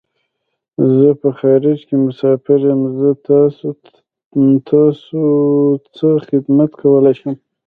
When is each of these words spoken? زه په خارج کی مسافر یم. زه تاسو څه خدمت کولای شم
زه 0.95 1.09
په 1.21 1.29
خارج 1.39 1.77
کی 1.87 1.95
مسافر 2.05 2.59
یم. 2.69 2.81
زه 2.97 3.09
تاسو 4.73 5.23
څه 5.97 6.07
خدمت 6.27 6.71
کولای 6.81 7.15
شم 7.19 7.33